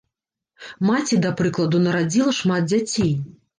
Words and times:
Маці, 0.89 1.19
да 1.27 1.31
прыкладу, 1.43 1.83
нарадзіла 1.85 2.37
шмат 2.41 2.63
дзяцей. 2.73 3.17